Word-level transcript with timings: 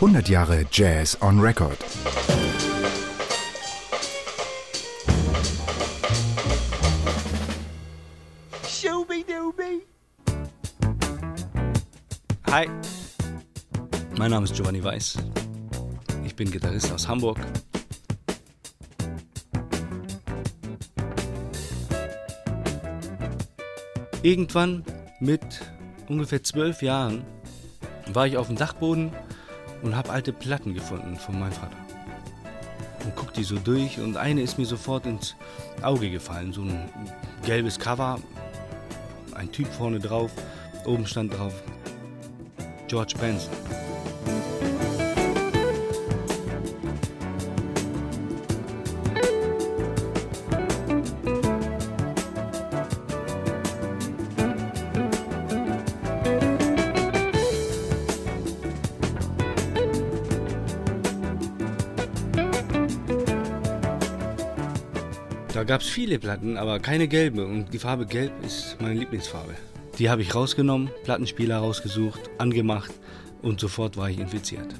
100 0.00 0.28
Jahre 0.28 0.66
Jazz 0.70 1.16
on 1.22 1.40
Record. 1.40 1.78
Hi, 12.50 12.68
mein 14.18 14.30
Name 14.30 14.44
ist 14.44 14.54
Giovanni 14.54 14.84
Weiß. 14.84 15.16
Ich 16.26 16.36
bin 16.36 16.50
Gitarrist 16.50 16.92
aus 16.92 17.08
Hamburg. 17.08 17.38
Irgendwann 24.20 24.84
mit 25.20 25.40
ungefähr 26.08 26.42
zwölf 26.42 26.82
Jahren 26.82 27.24
war 28.12 28.26
ich 28.26 28.36
auf 28.36 28.48
dem 28.48 28.56
Dachboden 28.56 29.10
und 29.82 29.96
habe 29.96 30.10
alte 30.10 30.32
Platten 30.32 30.74
gefunden 30.74 31.16
von 31.16 31.38
meinem 31.38 31.52
Vater. 31.52 31.76
Und 33.04 33.14
guck 33.14 33.32
die 33.32 33.44
so 33.44 33.56
durch 33.56 34.00
und 34.00 34.16
eine 34.16 34.42
ist 34.42 34.58
mir 34.58 34.66
sofort 34.66 35.06
ins 35.06 35.36
Auge 35.82 36.10
gefallen. 36.10 36.52
So 36.52 36.62
ein 36.62 36.90
gelbes 37.44 37.78
Cover, 37.78 38.18
ein 39.34 39.52
Typ 39.52 39.68
vorne 39.72 40.00
drauf, 40.00 40.32
oben 40.84 41.06
stand 41.06 41.36
drauf 41.36 41.54
George 42.88 43.14
Benson. 43.20 43.52
Da 65.56 65.64
gab 65.64 65.80
es 65.80 65.86
viele 65.86 66.18
Platten, 66.18 66.58
aber 66.58 66.80
keine 66.80 67.08
gelbe. 67.08 67.46
Und 67.46 67.72
die 67.72 67.78
Farbe 67.78 68.04
Gelb 68.04 68.30
ist 68.44 68.76
meine 68.78 68.92
Lieblingsfarbe. 68.92 69.54
Die 69.98 70.10
habe 70.10 70.20
ich 70.20 70.34
rausgenommen, 70.34 70.90
Plattenspieler 71.04 71.56
rausgesucht, 71.56 72.20
angemacht 72.36 72.92
und 73.40 73.58
sofort 73.58 73.96
war 73.96 74.10
ich 74.10 74.18
infiziert. 74.18 74.74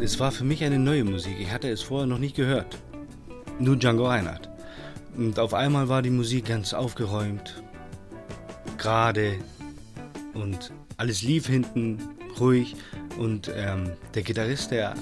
Es 0.00 0.18
war 0.18 0.32
für 0.32 0.42
mich 0.42 0.64
eine 0.64 0.80
neue 0.80 1.04
Musik. 1.04 1.36
Ich 1.40 1.52
hatte 1.52 1.68
es 1.68 1.80
vorher 1.80 2.08
noch 2.08 2.18
nicht 2.18 2.34
gehört. 2.34 2.76
Nur 3.60 3.76
Django 3.76 4.08
Reinhardt. 4.08 4.50
Und 5.16 5.38
auf 5.38 5.54
einmal 5.54 5.88
war 5.88 6.02
die 6.02 6.10
Musik 6.10 6.46
ganz 6.46 6.74
aufgeräumt, 6.74 7.62
gerade 8.78 9.38
und 10.34 10.72
alles 10.96 11.22
lief 11.22 11.46
hinten 11.46 11.98
ruhig 12.38 12.76
und 13.18 13.50
ähm, 13.54 13.90
der 14.14 14.22
Gitarrist, 14.22 14.70
der 14.70 14.94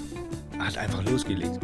hat 0.57 0.77
einfach 0.77 1.03
losgelegt. 1.03 1.59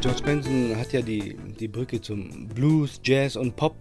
George 0.00 0.22
Benson 0.22 0.76
hat 0.76 0.92
ja 0.92 1.00
die, 1.00 1.36
die 1.58 1.68
Brücke 1.68 2.00
zum 2.00 2.46
Blues, 2.48 3.00
Jazz 3.02 3.36
und 3.36 3.56
Pop 3.56 3.74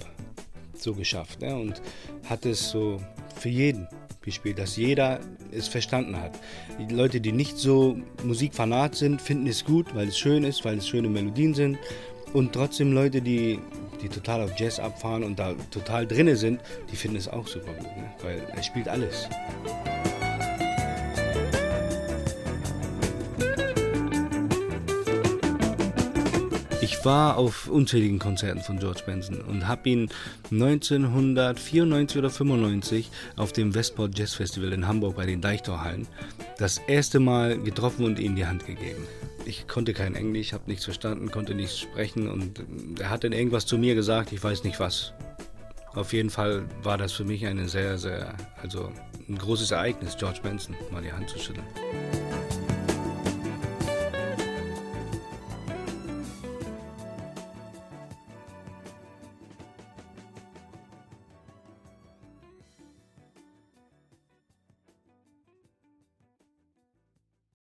so 0.77 0.93
geschafft 0.93 1.41
ne? 1.41 1.55
und 1.55 1.81
hat 2.29 2.45
es 2.45 2.69
so 2.69 3.01
für 3.43 3.49
jeden 3.49 3.89
gespielt, 4.21 4.57
dass 4.57 4.77
jeder 4.77 5.19
es 5.51 5.67
verstanden 5.67 6.15
hat. 6.15 6.31
Die 6.79 6.93
Leute, 6.93 7.19
die 7.19 7.33
nicht 7.33 7.57
so 7.57 7.97
Musikfanat 8.23 8.95
sind, 8.95 9.21
finden 9.21 9.47
es 9.47 9.65
gut, 9.65 9.93
weil 9.93 10.07
es 10.07 10.17
schön 10.17 10.45
ist, 10.45 10.63
weil 10.63 10.77
es 10.77 10.87
schöne 10.87 11.09
Melodien 11.09 11.53
sind. 11.53 11.77
Und 12.31 12.53
trotzdem 12.53 12.93
Leute, 12.93 13.21
die, 13.21 13.59
die 14.01 14.07
total 14.07 14.41
auf 14.41 14.57
Jazz 14.57 14.79
abfahren 14.79 15.25
und 15.25 15.37
da 15.37 15.53
total 15.71 16.07
drinne 16.07 16.37
sind, 16.37 16.61
die 16.89 16.95
finden 16.95 17.17
es 17.17 17.27
auch 17.27 17.47
super 17.47 17.73
gut, 17.73 17.97
ne? 17.97 18.09
weil 18.23 18.41
er 18.55 18.63
spielt 18.63 18.87
alles. 18.87 19.27
Ich 26.83 27.05
war 27.05 27.37
auf 27.37 27.69
unzähligen 27.69 28.19
Konzerten 28.19 28.59
von 28.59 28.77
George 28.77 29.03
Benson 29.05 29.39
und 29.39 29.69
habe 29.69 29.87
ihn 29.87 30.09
1994 30.51 32.17
oder 32.17 32.29
95 32.29 33.09
auf 33.37 33.53
dem 33.53 33.73
Westport 33.73 34.19
Jazz 34.19 34.33
Festival 34.33 34.73
in 34.73 34.85
Hamburg 34.85 35.15
bei 35.15 35.25
den 35.25 35.39
Deichtorhallen 35.39 36.09
das 36.57 36.79
erste 36.79 37.21
Mal 37.21 37.57
getroffen 37.57 38.03
und 38.03 38.19
ihm 38.19 38.35
die 38.35 38.45
Hand 38.45 38.65
gegeben. 38.65 39.07
Ich 39.45 39.65
konnte 39.65 39.93
kein 39.93 40.13
Englisch, 40.13 40.51
habe 40.51 40.65
nichts 40.67 40.83
verstanden, 40.83 41.31
konnte 41.31 41.55
nichts 41.55 41.79
sprechen 41.79 42.27
und 42.29 42.61
er 42.99 43.09
hat 43.09 43.23
dann 43.23 43.31
irgendwas 43.31 43.65
zu 43.65 43.77
mir 43.77 43.95
gesagt, 43.95 44.33
ich 44.33 44.43
weiß 44.43 44.65
nicht 44.65 44.81
was. 44.81 45.13
Auf 45.93 46.11
jeden 46.11 46.31
Fall 46.31 46.65
war 46.81 46.97
das 46.97 47.13
für 47.13 47.23
mich 47.23 47.45
ein 47.45 47.65
sehr, 47.69 47.97
sehr, 47.97 48.33
also 48.61 48.91
ein 49.29 49.37
großes 49.37 49.71
Ereignis, 49.71 50.17
George 50.17 50.39
Benson 50.43 50.75
mal 50.91 51.01
die 51.01 51.13
Hand 51.13 51.29
zu 51.29 51.39
schütteln. 51.39 52.22